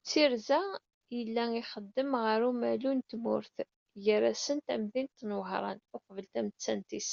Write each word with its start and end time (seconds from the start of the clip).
D 0.00 0.04
tirza 0.08 0.60
i 1.14 1.14
yella 1.18 1.44
ixeddem 1.60 2.10
ɣer 2.24 2.40
umalu 2.50 2.90
n 2.98 3.00
tmurt, 3.10 3.56
gar-asen 4.04 4.58
tamdint 4.66 5.18
n 5.28 5.30
Wehran 5.38 5.80
uqbel 5.96 6.26
tamettant-is. 6.32 7.12